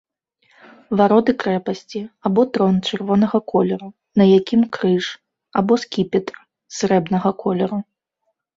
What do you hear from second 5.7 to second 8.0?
скіпетр срэбнага колеру.